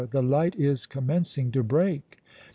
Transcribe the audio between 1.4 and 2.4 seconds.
to break!"